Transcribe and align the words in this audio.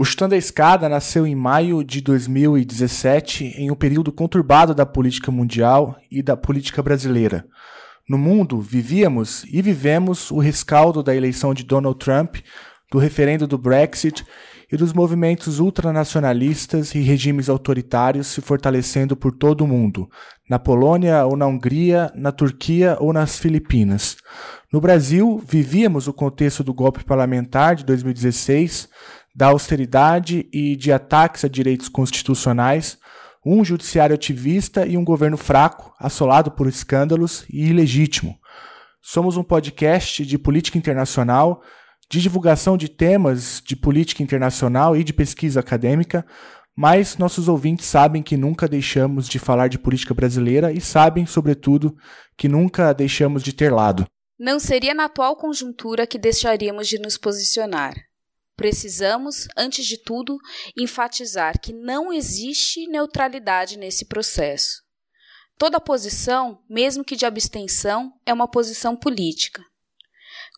O 0.00 0.04
Chutando 0.04 0.36
a 0.36 0.38
Escada 0.38 0.88
nasceu 0.88 1.26
em 1.26 1.34
maio 1.34 1.82
de 1.82 2.00
2017, 2.00 3.46
em 3.56 3.68
um 3.68 3.74
período 3.74 4.12
conturbado 4.12 4.72
da 4.72 4.86
política 4.86 5.32
mundial 5.32 5.96
e 6.08 6.22
da 6.22 6.36
política 6.36 6.80
brasileira. 6.80 7.44
No 8.08 8.16
mundo, 8.16 8.60
vivíamos 8.60 9.42
e 9.52 9.60
vivemos 9.60 10.30
o 10.30 10.38
rescaldo 10.38 11.02
da 11.02 11.16
eleição 11.16 11.52
de 11.52 11.64
Donald 11.64 11.98
Trump, 11.98 12.36
do 12.92 12.96
referendo 12.96 13.44
do 13.44 13.58
Brexit 13.58 14.24
e 14.70 14.76
dos 14.76 14.92
movimentos 14.92 15.58
ultranacionalistas 15.58 16.94
e 16.94 17.00
regimes 17.00 17.48
autoritários 17.48 18.28
se 18.28 18.40
fortalecendo 18.40 19.16
por 19.16 19.32
todo 19.32 19.62
o 19.62 19.66
mundo, 19.66 20.08
na 20.48 20.60
Polônia 20.60 21.26
ou 21.26 21.36
na 21.36 21.46
Hungria, 21.48 22.12
na 22.14 22.30
Turquia 22.30 22.96
ou 23.00 23.12
nas 23.12 23.36
Filipinas. 23.36 24.16
No 24.72 24.80
Brasil, 24.80 25.42
vivíamos 25.44 26.06
o 26.06 26.12
contexto 26.12 26.62
do 26.62 26.72
golpe 26.72 27.02
parlamentar 27.02 27.74
de 27.74 27.84
2016, 27.84 28.88
da 29.38 29.46
austeridade 29.46 30.48
e 30.52 30.74
de 30.74 30.90
ataques 30.90 31.44
a 31.44 31.48
direitos 31.48 31.88
constitucionais, 31.88 32.98
um 33.46 33.64
judiciário 33.64 34.12
ativista 34.12 34.84
e 34.84 34.96
um 34.96 35.04
governo 35.04 35.36
fraco, 35.36 35.94
assolado 35.96 36.50
por 36.50 36.66
escândalos 36.66 37.44
e 37.48 37.68
ilegítimo. 37.68 38.36
Somos 39.00 39.36
um 39.36 39.44
podcast 39.44 40.26
de 40.26 40.36
política 40.36 40.76
internacional, 40.76 41.62
de 42.10 42.20
divulgação 42.20 42.76
de 42.76 42.88
temas 42.88 43.62
de 43.64 43.76
política 43.76 44.24
internacional 44.24 44.96
e 44.96 45.04
de 45.04 45.12
pesquisa 45.12 45.60
acadêmica, 45.60 46.26
mas 46.76 47.16
nossos 47.16 47.46
ouvintes 47.46 47.86
sabem 47.86 48.24
que 48.24 48.36
nunca 48.36 48.66
deixamos 48.66 49.28
de 49.28 49.38
falar 49.38 49.68
de 49.68 49.78
política 49.78 50.12
brasileira 50.12 50.72
e 50.72 50.80
sabem, 50.80 51.26
sobretudo, 51.26 51.96
que 52.36 52.48
nunca 52.48 52.92
deixamos 52.92 53.44
de 53.44 53.52
ter 53.52 53.72
lado. 53.72 54.04
Não 54.36 54.58
seria 54.58 54.94
na 54.94 55.04
atual 55.04 55.36
conjuntura 55.36 56.08
que 56.08 56.18
deixaríamos 56.18 56.88
de 56.88 56.98
nos 56.98 57.16
posicionar. 57.16 58.07
Precisamos, 58.58 59.46
antes 59.56 59.86
de 59.86 59.96
tudo, 59.96 60.36
enfatizar 60.76 61.60
que 61.60 61.72
não 61.72 62.12
existe 62.12 62.88
neutralidade 62.88 63.78
nesse 63.78 64.06
processo. 64.06 64.82
Toda 65.56 65.78
posição, 65.78 66.60
mesmo 66.68 67.04
que 67.04 67.14
de 67.14 67.24
abstenção, 67.24 68.12
é 68.26 68.32
uma 68.32 68.48
posição 68.48 68.96
política. 68.96 69.62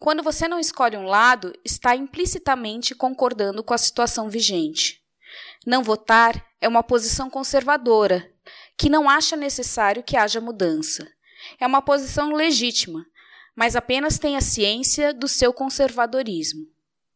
Quando 0.01 0.23
você 0.23 0.49
não 0.49 0.59
escolhe 0.59 0.97
um 0.97 1.05
lado, 1.05 1.53
está 1.63 1.95
implicitamente 1.95 2.95
concordando 2.95 3.63
com 3.63 3.75
a 3.75 3.79
situação 3.79 4.31
vigente. 4.31 5.03
Não 5.67 5.83
votar 5.83 6.43
é 6.59 6.67
uma 6.67 6.83
posição 6.83 7.29
conservadora, 7.29 8.33
que 8.79 8.89
não 8.89 9.11
acha 9.11 9.37
necessário 9.37 10.03
que 10.03 10.17
haja 10.17 10.41
mudança. 10.41 11.07
É 11.61 11.67
uma 11.67 11.83
posição 11.83 12.33
legítima, 12.33 13.05
mas 13.55 13.77
apenas 13.77 14.19
tem 14.19 14.39
a 14.39 14.41
ciência 14.41 15.13
do 15.13 15.29
seu 15.29 15.53
conservadorismo. 15.53 16.67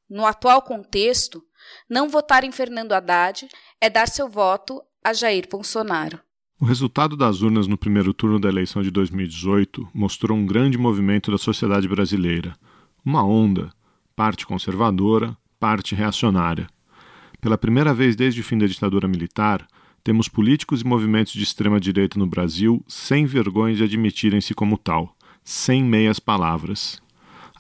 No 0.09 0.27
atual 0.27 0.63
contexto, 0.63 1.43
não 1.89 2.09
votar 2.09 2.45
em 2.45 2.53
Fernando 2.53 2.93
Haddad 2.93 3.49
é 3.81 3.89
dar 3.89 4.09
seu 4.09 4.29
voto 4.29 4.83
a 5.03 5.13
Jair 5.13 5.49
Bolsonaro. 5.51 6.21
O 6.61 6.65
resultado 6.65 7.17
das 7.17 7.43
urnas 7.43 7.67
no 7.67 7.77
primeiro 7.77 8.15
turno 8.15 8.39
da 8.39 8.49
eleição 8.49 8.83
de 8.83 8.91
2018 8.91 9.89
mostrou 9.93 10.37
um 10.37 10.47
grande 10.47 10.79
movimento 10.79 11.31
da 11.31 11.39
sociedade 11.39 11.89
brasileira, 11.89 12.55
uma 13.05 13.25
onda, 13.25 13.71
parte 14.15 14.47
conservadora, 14.47 15.37
parte 15.59 15.95
reacionária. 15.95 16.69
Pela 17.41 17.59
primeira 17.59 17.93
vez 17.93 18.15
desde 18.15 18.41
o 18.41 18.45
fim 18.45 18.57
da 18.57 18.67
ditadura 18.67 19.09
militar, 19.09 19.67
temos 20.03 20.29
políticos 20.29 20.83
e 20.83 20.87
movimentos 20.87 21.33
de 21.33 21.43
extrema-direita 21.43 22.19
no 22.19 22.27
Brasil 22.27 22.85
sem 22.87 23.27
vergonha 23.27 23.75
de 23.75 23.85
admitirem-se 23.85 24.55
como 24.55 24.79
tal, 24.79 25.17
sem 25.43 25.83
meias 25.83 26.19
palavras. 26.19 27.03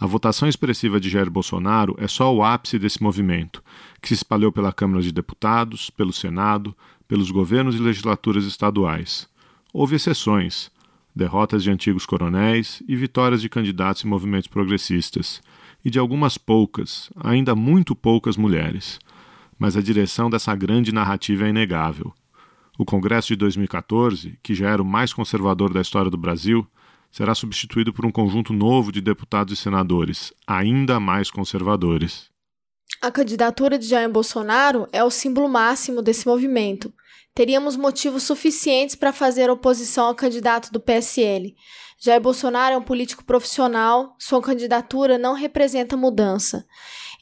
A 0.05 0.07
votação 0.07 0.47
expressiva 0.47 1.01
de 1.01 1.09
Jair 1.09 1.31
Bolsonaro 1.31 1.97
é 1.99 2.07
só 2.07 2.31
o 2.31 2.45
ápice 2.45 2.79
desse 2.79 3.03
movimento, 3.03 3.65
que 4.03 4.09
se 4.09 4.13
espalhou 4.13 4.53
pela 4.53 4.71
Câmara 4.71 5.01
de 5.01 5.11
Deputados, 5.11 5.89
pelo 5.89 6.13
Senado, 6.13 6.77
pelos 7.09 7.31
governos 7.31 7.75
e 7.75 7.79
legislaturas 7.79 8.45
estaduais. 8.45 9.27
Houve 9.73 9.97
exceções, 9.97 10.71
derrotas 11.17 11.63
de 11.63 11.70
antigos 11.70 12.05
coronéis 12.05 12.83
e 12.87 12.95
vitórias 12.95 13.41
de 13.41 13.48
candidatos 13.48 14.03
e 14.03 14.07
movimentos 14.07 14.47
progressistas, 14.47 15.41
e 15.83 15.89
de 15.89 15.98
algumas 15.98 16.37
poucas, 16.37 17.11
ainda 17.17 17.55
muito 17.55 17.97
poucas 17.97 18.37
mulheres. 18.37 18.98
Mas 19.59 19.75
a 19.75 19.81
direção 19.81 20.29
dessa 20.29 20.55
grande 20.55 20.93
narrativa 20.93 21.47
é 21.47 21.48
inegável. 21.48 22.13
O 22.77 22.85
Congresso 22.85 23.29
de 23.29 23.37
2014, 23.37 24.39
que 24.43 24.55
já 24.55 24.69
era 24.69 24.83
o 24.83 24.85
mais 24.85 25.14
conservador 25.14 25.73
da 25.73 25.81
história 25.81 26.11
do 26.11 26.19
Brasil, 26.19 26.67
será 27.14 27.33
substituído 27.33 27.92
por 27.92 28.05
um 28.05 28.11
conjunto 28.11 28.52
novo 28.52 28.91
de 28.91 29.01
deputados 29.01 29.57
e 29.57 29.63
senadores, 29.63 30.33
ainda 30.45 30.98
mais 30.98 31.30
conservadores. 31.30 32.29
A 33.01 33.08
candidatura 33.08 33.79
de 33.79 33.86
Jair 33.86 34.11
Bolsonaro 34.11 34.89
é 34.92 35.05
o 35.05 35.11
símbolo 35.11 35.48
máximo 35.48 36.02
desse 36.02 36.27
movimento. 36.27 36.92
Teríamos 37.33 37.77
motivos 37.77 38.25
suficientes 38.25 38.97
para 38.97 39.13
fazer 39.13 39.48
oposição 39.48 40.07
ao 40.07 40.14
candidato 40.17 40.73
do 40.73 40.80
PSL. 40.80 41.55
Jair 42.02 42.20
Bolsonaro 42.20 42.75
é 42.75 42.79
um 42.79 42.83
político 42.83 43.25
profissional, 43.25 44.17
sua 44.19 44.42
candidatura 44.42 45.17
não 45.17 45.35
representa 45.35 45.96
mudança. 45.96 46.67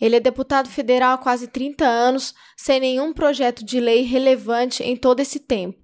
Ele 0.00 0.16
é 0.16 0.20
deputado 0.20 0.70
federal 0.70 1.14
há 1.16 1.19
quase 1.19 1.48
30 1.48 1.84
anos, 1.84 2.34
sem 2.56 2.80
nenhum 2.80 3.12
projeto 3.12 3.62
de 3.62 3.78
lei 3.78 4.00
relevante 4.04 4.82
em 4.82 4.97
todo 4.97 5.20
esse 5.20 5.38
tempo. 5.38 5.81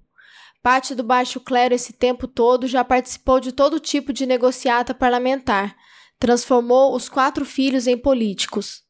Parte 0.69 0.93
do 0.93 1.01
baixo 1.01 1.39
clero 1.39 1.73
esse 1.73 1.91
tempo 1.91 2.27
todo 2.27 2.67
já 2.67 2.83
participou 2.83 3.39
de 3.39 3.51
todo 3.51 3.79
tipo 3.79 4.13
de 4.13 4.27
negociata 4.27 4.93
parlamentar. 4.93 5.75
Transformou 6.19 6.95
os 6.95 7.09
quatro 7.09 7.43
filhos 7.43 7.87
em 7.87 7.97
políticos. 7.97 8.83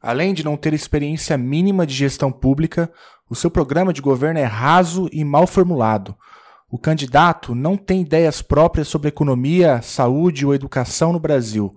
Além 0.00 0.32
de 0.32 0.44
não 0.44 0.56
ter 0.56 0.72
experiência 0.72 1.36
mínima 1.36 1.84
de 1.84 1.92
gestão 1.92 2.30
pública, 2.30 2.88
o 3.28 3.34
seu 3.34 3.50
programa 3.50 3.92
de 3.92 4.00
governo 4.00 4.38
é 4.38 4.44
raso 4.44 5.08
e 5.12 5.24
mal 5.24 5.44
formulado. 5.44 6.16
O 6.70 6.78
candidato 6.78 7.52
não 7.52 7.76
tem 7.76 8.02
ideias 8.02 8.40
próprias 8.40 8.86
sobre 8.86 9.08
economia, 9.08 9.82
saúde 9.82 10.46
ou 10.46 10.54
educação 10.54 11.12
no 11.12 11.18
Brasil. 11.18 11.74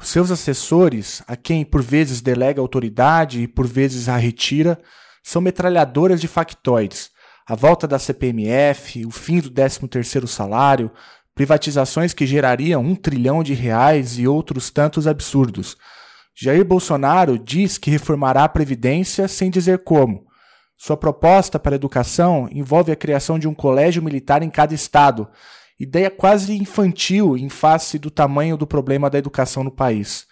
Os 0.00 0.08
seus 0.08 0.30
assessores, 0.30 1.22
a 1.28 1.36
quem 1.36 1.66
por 1.66 1.82
vezes 1.82 2.22
delega 2.22 2.62
autoridade 2.62 3.42
e 3.42 3.46
por 3.46 3.66
vezes 3.66 4.08
a 4.08 4.16
retira, 4.16 4.80
são 5.22 5.42
metralhadoras 5.42 6.18
de 6.18 6.26
factoides 6.28 7.12
a 7.46 7.54
volta 7.54 7.86
da 7.86 7.98
CPMF, 7.98 9.04
o 9.04 9.10
fim 9.10 9.38
do 9.38 9.50
13º 9.50 10.26
salário, 10.26 10.90
privatizações 11.34 12.14
que 12.14 12.26
gerariam 12.26 12.82
um 12.82 12.94
trilhão 12.94 13.42
de 13.42 13.52
reais 13.52 14.18
e 14.18 14.26
outros 14.26 14.70
tantos 14.70 15.06
absurdos. 15.06 15.76
Jair 16.34 16.64
Bolsonaro 16.64 17.38
diz 17.38 17.76
que 17.76 17.90
reformará 17.90 18.44
a 18.44 18.48
Previdência 18.48 19.28
sem 19.28 19.50
dizer 19.50 19.80
como. 19.80 20.26
Sua 20.76 20.96
proposta 20.96 21.58
para 21.58 21.74
a 21.74 21.76
educação 21.76 22.48
envolve 22.50 22.90
a 22.90 22.96
criação 22.96 23.38
de 23.38 23.46
um 23.46 23.54
colégio 23.54 24.02
militar 24.02 24.42
em 24.42 24.50
cada 24.50 24.74
estado, 24.74 25.28
ideia 25.78 26.10
quase 26.10 26.56
infantil 26.56 27.36
em 27.36 27.48
face 27.48 27.98
do 27.98 28.10
tamanho 28.10 28.56
do 28.56 28.66
problema 28.66 29.10
da 29.10 29.18
educação 29.18 29.62
no 29.62 29.70
país. 29.70 30.26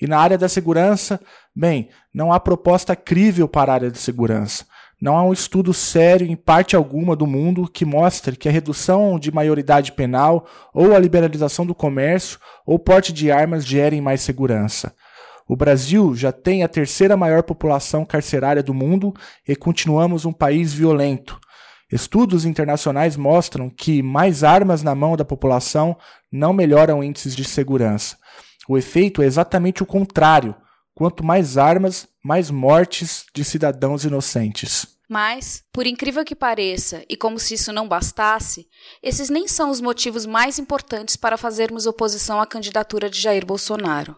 E 0.00 0.06
na 0.06 0.18
área 0.18 0.36
da 0.36 0.48
segurança, 0.48 1.20
bem, 1.54 1.90
não 2.12 2.32
há 2.32 2.40
proposta 2.40 2.96
crível 2.96 3.46
para 3.46 3.72
a 3.72 3.74
área 3.74 3.90
de 3.90 3.98
segurança. 3.98 4.66
Não 5.00 5.16
há 5.16 5.22
um 5.22 5.32
estudo 5.32 5.74
sério 5.74 6.26
em 6.26 6.34
parte 6.34 6.74
alguma 6.74 7.14
do 7.14 7.26
mundo 7.26 7.68
que 7.70 7.84
mostre 7.84 8.34
que 8.34 8.48
a 8.48 8.52
redução 8.52 9.18
de 9.18 9.30
maioridade 9.30 9.92
penal 9.92 10.46
ou 10.72 10.94
a 10.94 10.98
liberalização 10.98 11.66
do 11.66 11.74
comércio 11.74 12.38
ou 12.64 12.78
porte 12.78 13.12
de 13.12 13.30
armas 13.30 13.64
gerem 13.66 14.00
mais 14.00 14.22
segurança. 14.22 14.94
O 15.46 15.54
Brasil 15.54 16.14
já 16.14 16.32
tem 16.32 16.64
a 16.64 16.68
terceira 16.68 17.16
maior 17.16 17.42
população 17.42 18.04
carcerária 18.04 18.62
do 18.62 18.72
mundo 18.72 19.14
e 19.46 19.54
continuamos 19.54 20.24
um 20.24 20.32
país 20.32 20.72
violento. 20.72 21.38
Estudos 21.92 22.44
internacionais 22.44 23.16
mostram 23.16 23.70
que 23.70 24.02
mais 24.02 24.42
armas 24.42 24.82
na 24.82 24.94
mão 24.94 25.16
da 25.16 25.24
população 25.24 25.96
não 26.32 26.52
melhoram 26.52 27.04
índices 27.04 27.36
de 27.36 27.44
segurança. 27.44 28.16
O 28.68 28.76
efeito 28.76 29.22
é 29.22 29.26
exatamente 29.26 29.82
o 29.82 29.86
contrário. 29.86 30.54
Quanto 30.96 31.22
mais 31.22 31.58
armas, 31.58 32.08
mais 32.24 32.50
mortes 32.50 33.26
de 33.34 33.44
cidadãos 33.44 34.06
inocentes. 34.06 34.96
Mas, 35.06 35.62
por 35.70 35.86
incrível 35.86 36.24
que 36.24 36.34
pareça, 36.34 37.04
e 37.06 37.18
como 37.18 37.38
se 37.38 37.52
isso 37.52 37.70
não 37.70 37.86
bastasse, 37.86 38.66
esses 39.02 39.28
nem 39.28 39.46
são 39.46 39.68
os 39.68 39.78
motivos 39.78 40.24
mais 40.24 40.58
importantes 40.58 41.14
para 41.14 41.36
fazermos 41.36 41.84
oposição 41.84 42.40
à 42.40 42.46
candidatura 42.46 43.10
de 43.10 43.20
Jair 43.20 43.44
Bolsonaro. 43.44 44.16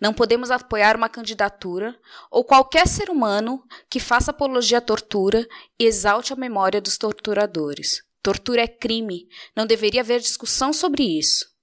Não 0.00 0.14
podemos 0.14 0.50
apoiar 0.50 0.96
uma 0.96 1.10
candidatura 1.10 1.94
ou 2.30 2.42
qualquer 2.42 2.88
ser 2.88 3.10
humano 3.10 3.62
que 3.90 4.00
faça 4.00 4.30
apologia 4.30 4.78
à 4.78 4.80
tortura 4.80 5.46
e 5.78 5.84
exalte 5.84 6.32
a 6.32 6.36
memória 6.36 6.80
dos 6.80 6.96
torturadores. 6.96 8.02
Tortura 8.22 8.62
é 8.62 8.66
crime, 8.66 9.28
não 9.54 9.66
deveria 9.66 10.00
haver 10.00 10.20
discussão 10.20 10.72
sobre 10.72 11.02
isso. 11.18 11.57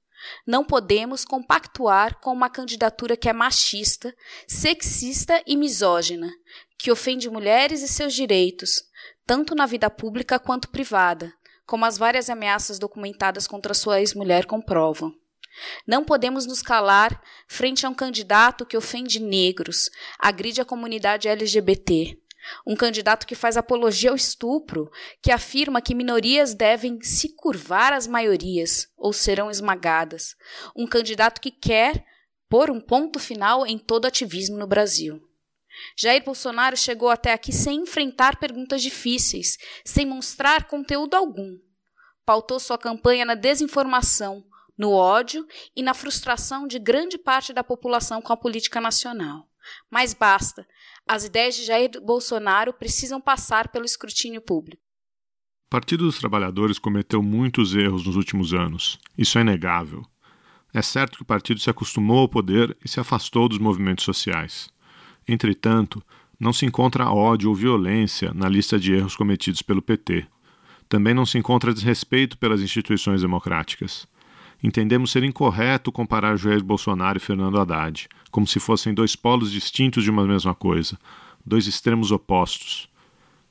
Não 0.46 0.64
podemos 0.64 1.26
compactuar 1.26 2.20
com 2.20 2.32
uma 2.32 2.50
candidatura 2.50 3.18
que 3.18 3.30
é 3.30 3.34
machista, 3.34 4.16
sexista 4.48 5.42
e 5.46 5.56
misógina, 5.56 6.32
que 6.78 6.92
ofende 6.92 7.30
mulheres 7.30 7.82
e 7.82 7.88
seus 7.88 8.14
direitos, 8.14 8.84
tanto 9.26 9.56
na 9.56 9.66
vida 9.66 9.90
pública 9.90 10.40
quanto 10.40 10.70
privada, 10.70 11.34
como 11.66 11.86
as 11.86 11.98
várias 11.98 12.30
ameaças 12.30 12.78
documentadas 12.78 13.48
contra 13.48 13.74
sua 13.74 14.00
ex-mulher 14.00 14.46
comprovam. 14.46 15.14
Não 15.88 16.04
podemos 16.04 16.46
nos 16.46 16.62
calar 16.62 17.22
frente 17.48 17.86
a 17.86 17.90
um 17.90 17.94
candidato 17.94 18.66
que 18.66 18.76
ofende 18.76 19.20
negros, 19.20 19.90
agride 20.20 20.62
a 20.62 20.66
comunidade 20.66 21.28
LGBT, 21.28 22.20
um 22.66 22.76
candidato 22.76 23.26
que 23.26 23.36
faz 23.36 23.58
apologia 23.58 24.10
ao 24.10 24.16
estupro, 24.16 24.90
que 25.22 25.32
afirma 25.32 25.82
que 25.82 25.96
minorias 25.96 26.54
devem 26.54 27.02
se 27.02 27.36
curvar 27.36 27.94
às 27.94 28.08
maiorias 28.08 28.88
ou 28.98 29.14
serão 29.14 29.50
esmagadas. 29.50 30.36
Um 30.76 30.88
candidato 30.88 31.42
que 31.42 31.52
quer 31.52 32.06
pôr 32.50 32.70
um 32.70 32.80
ponto 32.80 33.20
final 33.20 33.66
em 33.66 33.78
todo 33.78 34.06
ativismo 34.06 34.58
no 34.58 34.68
Brasil. 34.68 35.22
Jair 35.98 36.24
Bolsonaro 36.24 36.78
chegou 36.78 37.10
até 37.10 37.34
aqui 37.34 37.52
sem 37.52 37.82
enfrentar 37.82 38.38
perguntas 38.38 38.82
difíceis, 38.82 39.58
sem 39.84 40.06
mostrar 40.06 40.68
conteúdo 40.68 41.16
algum. 41.16 41.58
Pautou 42.26 42.60
sua 42.60 42.78
campanha 42.78 43.26
na 43.26 43.36
desinformação, 43.36 44.44
no 44.78 44.92
ódio 44.92 45.46
e 45.76 45.82
na 45.82 45.94
frustração 45.94 46.68
de 46.68 46.80
grande 46.80 47.18
parte 47.18 47.54
da 47.54 47.64
população 47.64 48.22
com 48.22 48.34
a 48.34 48.38
política 48.38 48.82
nacional. 48.82 49.48
Mas 49.90 50.14
basta, 50.14 50.68
as 51.08 51.24
ideias 51.24 51.56
de 51.56 51.64
Jair 51.64 51.92
Bolsonaro 52.02 52.74
precisam 52.74 53.22
passar 53.22 53.70
pelo 53.70 53.86
escrutínio 53.86 54.42
público. 54.42 54.82
O 55.68 55.70
Partido 55.70 56.06
dos 56.06 56.20
Trabalhadores 56.20 56.80
cometeu 56.80 57.22
muitos 57.22 57.76
erros 57.76 58.06
nos 58.06 58.16
últimos 58.16 58.54
anos. 58.54 59.00
Isso 59.18 59.38
é 59.38 59.42
inegável. 59.42 60.06
É 60.74 60.82
certo 60.82 61.18
que 61.18 61.24
o 61.24 61.26
partido 61.26 61.60
se 61.60 61.70
acostumou 61.70 62.20
ao 62.20 62.30
poder 62.30 62.76
e 62.84 62.90
se 62.90 63.00
afastou 63.00 63.48
dos 63.48 63.58
movimentos 63.58 64.04
sociais. 64.04 64.70
Entretanto, 65.28 66.04
não 66.40 66.52
se 66.52 66.66
encontra 66.66 67.10
ódio 67.10 67.50
ou 67.50 67.56
violência 67.56 68.34
na 68.34 68.50
lista 68.50 68.78
de 68.78 68.94
erros 68.94 69.16
cometidos 69.16 69.62
pelo 69.62 69.82
PT. 69.82 70.28
Também 70.88 71.14
não 71.14 71.26
se 71.26 71.38
encontra 71.38 71.74
desrespeito 71.74 72.38
pelas 72.38 72.62
instituições 72.62 73.22
democráticas. 73.22 74.08
Entendemos 74.64 75.12
ser 75.12 75.24
incorreto 75.24 75.92
comparar 75.92 76.38
Jair 76.38 76.64
Bolsonaro 76.64 77.18
e 77.18 77.22
Fernando 77.22 77.60
Haddad, 77.60 78.08
como 78.32 78.48
se 78.48 78.60
fossem 78.60 78.94
dois 78.94 79.16
polos 79.16 79.52
distintos 79.52 80.04
de 80.04 80.10
uma 80.10 80.26
mesma 80.26 80.56
coisa, 80.56 80.98
dois 81.46 81.68
extremos 81.68 82.12
opostos. 82.12 82.90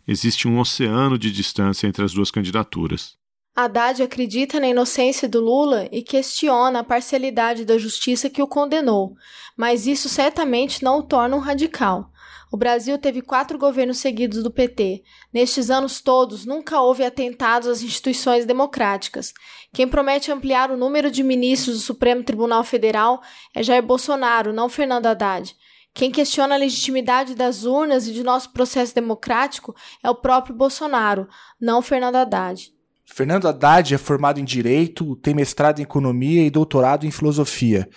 Existe 0.07 0.47
um 0.47 0.59
oceano 0.59 1.19
de 1.19 1.31
distância 1.31 1.87
entre 1.87 2.05
as 2.05 2.13
duas 2.13 2.31
candidaturas. 2.31 3.17
Haddad 3.57 4.03
acredita 4.03 4.59
na 4.59 4.67
inocência 4.67 5.29
do 5.29 5.41
Lula 5.41 5.89
e 5.93 6.03
questiona 6.03 6.81
a 6.81 6.85
parcialidade 6.85 7.65
da 7.65 7.79
justiça 7.79 8.29
que 8.29 8.43
o 8.43 8.49
condenou, 8.49 9.15
mas 9.57 9.87
isso 9.87 10.09
certamente 10.09 10.83
não 10.83 10.99
o 10.99 11.03
torna 11.05 11.37
um 11.37 11.39
radical. 11.39 12.11
O 12.51 12.57
Brasil 12.57 12.99
teve 12.99 13.23
quatro 13.23 13.57
governos 13.57 13.99
seguidos 13.99 14.43
do 14.43 14.51
PT. 14.51 15.05
Nestes 15.33 15.71
anos 15.71 16.01
todos, 16.01 16.45
nunca 16.45 16.81
houve 16.81 17.05
atentados 17.05 17.69
às 17.69 17.81
instituições 17.81 18.45
democráticas. 18.45 19.33
Quem 19.73 19.87
promete 19.87 20.33
ampliar 20.33 20.73
o 20.73 20.77
número 20.77 21.09
de 21.09 21.23
ministros 21.23 21.77
do 21.77 21.83
Supremo 21.83 22.25
Tribunal 22.25 22.65
Federal 22.65 23.23
é 23.55 23.63
Jair 23.63 23.85
Bolsonaro, 23.85 24.53
não 24.53 24.69
Fernando 24.69 25.07
Haddad. 25.07 25.55
Quem 25.95 26.11
questiona 26.11 26.57
a 26.57 26.59
legitimidade 26.59 27.37
das 27.37 27.65
urnas 27.65 28.09
e 28.09 28.13
de 28.13 28.25
nosso 28.25 28.53
processo 28.53 28.93
democrático 28.93 29.75
é 30.03 30.11
o 30.11 30.15
próprio 30.17 30.57
Bolsonaro, 30.57 31.29
não 31.61 31.81
Fernando 31.81 32.17
Haddad. 32.17 32.74
Fernando 33.07 33.47
Haddad 33.47 33.95
é 33.95 33.99
formado 33.99 34.41
em 34.41 34.45
Direito, 34.45 35.15
tem 35.17 35.35
mestrado 35.35 35.79
em 35.79 35.83
Economia 35.83 36.45
e 36.45 36.51
doutorado 36.51 37.07
em 37.07 37.11
Filosofia. 37.11 37.89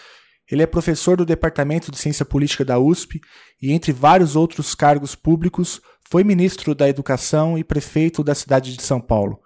Ele 0.49 0.63
é 0.63 0.67
professor 0.67 1.17
do 1.17 1.25
Departamento 1.25 1.91
de 1.91 1.97
Ciência 1.97 2.25
Política 2.25 2.63
da 2.63 2.77
USP 2.77 3.19
e, 3.61 3.71
entre 3.71 3.91
vários 3.91 4.35
outros 4.35 4.75
cargos 4.75 5.15
públicos, 5.15 5.81
foi 6.09 6.23
ministro 6.23 6.73
da 6.73 6.87
Educação 6.87 7.57
e 7.57 7.63
prefeito 7.63 8.23
da 8.23 8.35
cidade 8.35 8.75
de 8.75 8.81
São 8.81 9.01
Paulo. 9.01 9.39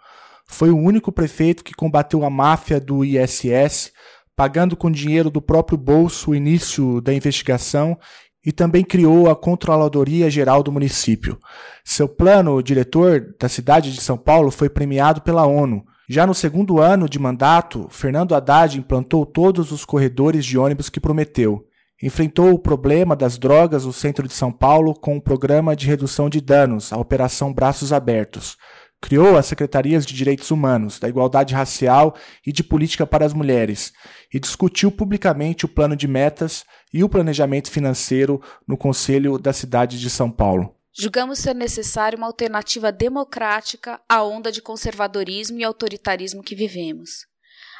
Foi 0.47 0.69
o 0.69 0.77
único 0.77 1.11
prefeito 1.11 1.63
que 1.63 1.73
combateu 1.73 2.23
a 2.25 2.29
máfia 2.29 2.79
do 2.79 3.05
ISS, 3.05 3.91
pagando 4.35 4.75
com 4.75 4.91
dinheiro 4.91 5.29
do 5.29 5.41
próprio 5.41 5.77
bolso 5.77 6.31
o 6.31 6.35
início 6.35 7.01
da 7.01 7.13
investigação 7.13 7.97
e 8.45 8.51
também 8.51 8.83
criou 8.83 9.29
a 9.29 9.35
Controladoria 9.35 10.29
Geral 10.29 10.63
do 10.63 10.71
município. 10.71 11.37
Seu 11.83 12.07
plano 12.07 12.61
diretor 12.61 13.35
da 13.39 13.47
cidade 13.47 13.93
de 13.93 14.01
São 14.01 14.17
Paulo 14.17 14.51
foi 14.51 14.69
premiado 14.69 15.21
pela 15.21 15.45
ONU 15.45 15.83
já 16.13 16.27
no 16.27 16.33
segundo 16.33 16.81
ano 16.81 17.07
de 17.07 17.17
mandato, 17.17 17.87
Fernando 17.89 18.35
Haddad 18.35 18.77
implantou 18.77 19.25
todos 19.25 19.71
os 19.71 19.85
corredores 19.85 20.45
de 20.45 20.57
ônibus 20.57 20.89
que 20.89 20.99
prometeu. 20.99 21.63
Enfrentou 22.03 22.51
o 22.51 22.59
problema 22.59 23.15
das 23.15 23.37
drogas 23.37 23.85
no 23.85 23.93
centro 23.93 24.27
de 24.27 24.33
São 24.33 24.51
Paulo 24.51 24.93
com 24.93 25.15
o 25.15 25.21
programa 25.21 25.73
de 25.73 25.87
redução 25.87 26.29
de 26.29 26.41
danos, 26.41 26.91
a 26.91 26.97
Operação 26.97 27.53
Braços 27.53 27.93
Abertos. 27.93 28.57
Criou 29.01 29.35
as 29.35 29.47
secretarias 29.47 30.05
de 30.05 30.13
Direitos 30.13 30.51
Humanos, 30.51 30.99
da 30.99 31.09
Igualdade 31.09 31.55
Racial 31.55 32.15
e 32.45 32.51
de 32.51 32.63
Política 32.63 33.05
para 33.05 33.25
as 33.25 33.33
Mulheres 33.33 33.91
e 34.31 34.39
discutiu 34.39 34.91
publicamente 34.91 35.65
o 35.65 35.69
plano 35.69 35.95
de 35.95 36.07
metas 36.07 36.63
e 36.93 37.03
o 37.03 37.09
planejamento 37.09 37.71
financeiro 37.71 38.41
no 38.67 38.77
Conselho 38.77 39.37
da 39.39 39.51
cidade 39.51 39.99
de 39.99 40.09
São 40.09 40.29
Paulo. 40.31 40.75
Julgamos 40.93 41.39
ser 41.39 41.55
necessária 41.55 42.17
uma 42.17 42.27
alternativa 42.27 42.91
democrática 42.91 43.99
à 44.07 44.23
onda 44.23 44.51
de 44.51 44.61
conservadorismo 44.61 45.57
e 45.57 45.63
autoritarismo 45.63 46.43
que 46.43 46.55
vivemos. 46.55 47.25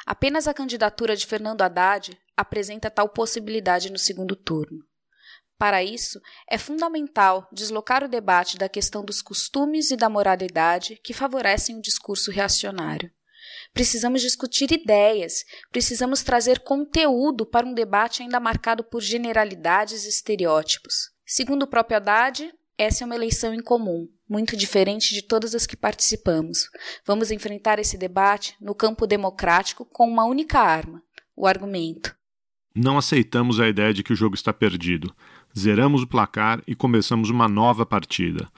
Apenas 0.04 0.48
a 0.48 0.54
candidatura 0.54 1.14
de 1.14 1.26
Fernando 1.26 1.62
Haddad 1.62 2.18
apresenta 2.36 2.90
tal 2.90 3.08
possibilidade 3.08 3.92
no 3.92 3.98
segundo 3.98 4.34
turno. 4.34 4.78
Para 5.62 5.80
isso, 5.80 6.20
é 6.50 6.58
fundamental 6.58 7.46
deslocar 7.52 8.02
o 8.02 8.08
debate 8.08 8.58
da 8.58 8.68
questão 8.68 9.04
dos 9.04 9.22
costumes 9.22 9.92
e 9.92 9.96
da 9.96 10.08
moralidade 10.08 10.98
que 11.04 11.14
favorecem 11.14 11.78
o 11.78 11.80
discurso 11.80 12.32
reacionário. 12.32 13.12
Precisamos 13.72 14.22
discutir 14.22 14.72
ideias, 14.72 15.44
precisamos 15.70 16.24
trazer 16.24 16.64
conteúdo 16.64 17.46
para 17.46 17.64
um 17.64 17.74
debate 17.74 18.22
ainda 18.22 18.40
marcado 18.40 18.82
por 18.82 19.00
generalidades 19.00 20.04
e 20.04 20.08
estereótipos. 20.08 21.12
Segundo 21.24 21.62
o 21.62 21.68
próprio 21.68 21.98
Haddad, 21.98 22.52
essa 22.76 23.04
é 23.04 23.06
uma 23.06 23.14
eleição 23.14 23.54
incomum, 23.54 24.08
muito 24.28 24.56
diferente 24.56 25.14
de 25.14 25.22
todas 25.22 25.54
as 25.54 25.64
que 25.64 25.76
participamos. 25.76 26.68
Vamos 27.06 27.30
enfrentar 27.30 27.78
esse 27.78 27.96
debate 27.96 28.56
no 28.60 28.74
campo 28.74 29.06
democrático 29.06 29.84
com 29.84 30.08
uma 30.08 30.24
única 30.24 30.58
arma: 30.58 31.00
o 31.36 31.46
argumento. 31.46 32.20
Não 32.74 32.96
aceitamos 32.96 33.60
a 33.60 33.68
ideia 33.68 33.92
de 33.92 34.02
que 34.02 34.14
o 34.14 34.16
jogo 34.16 34.34
está 34.34 34.50
perdido. 34.50 35.12
Zeramos 35.56 36.02
o 36.02 36.06
placar 36.06 36.62
e 36.66 36.74
começamos 36.74 37.28
uma 37.28 37.46
nova 37.46 37.84
partida. 37.84 38.48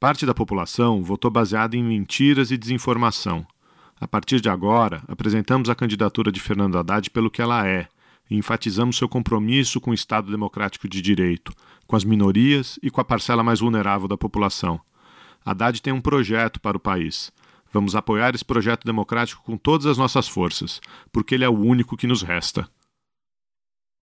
Parte 0.00 0.26
da 0.26 0.34
população 0.34 1.04
votou 1.04 1.30
baseada 1.30 1.76
em 1.76 1.84
mentiras 1.84 2.50
e 2.50 2.56
desinformação. 2.56 3.46
A 4.00 4.08
partir 4.08 4.40
de 4.40 4.48
agora, 4.48 5.04
apresentamos 5.06 5.70
a 5.70 5.74
candidatura 5.74 6.32
de 6.32 6.40
Fernando 6.40 6.78
Haddad 6.78 7.10
pelo 7.10 7.30
que 7.30 7.40
ela 7.40 7.64
é 7.64 7.86
e 8.28 8.36
enfatizamos 8.36 8.96
seu 8.96 9.08
compromisso 9.08 9.80
com 9.80 9.92
o 9.92 9.94
Estado 9.94 10.32
democrático 10.32 10.88
de 10.88 11.00
direito, 11.00 11.52
com 11.86 11.94
as 11.94 12.02
minorias 12.02 12.76
e 12.82 12.90
com 12.90 13.00
a 13.00 13.04
parcela 13.04 13.44
mais 13.44 13.60
vulnerável 13.60 14.08
da 14.08 14.16
população. 14.16 14.80
Haddad 15.44 15.80
tem 15.80 15.92
um 15.92 16.00
projeto 16.00 16.60
para 16.60 16.76
o 16.76 16.80
país. 16.80 17.30
Vamos 17.72 17.94
apoiar 17.94 18.34
esse 18.34 18.44
projeto 18.44 18.84
democrático 18.84 19.44
com 19.44 19.56
todas 19.56 19.86
as 19.86 19.96
nossas 19.96 20.26
forças, 20.26 20.80
porque 21.12 21.36
ele 21.36 21.44
é 21.44 21.48
o 21.48 21.56
único 21.56 21.96
que 21.96 22.08
nos 22.08 22.22
resta. 22.22 22.68